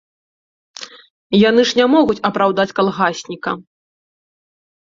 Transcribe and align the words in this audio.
Яны 1.49 1.61
ж 1.71 1.79
не 1.79 1.87
могуць 1.97 2.17
апраўдаць 2.31 2.67
калгасніка. 2.81 3.51